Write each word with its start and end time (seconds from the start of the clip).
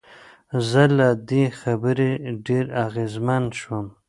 زه 0.69 0.83
له 0.97 1.07
دې 1.29 1.43
خبرې 1.59 2.11
ډېر 2.45 2.65
اغېزمن 2.85 3.43
شوم. 3.59 3.85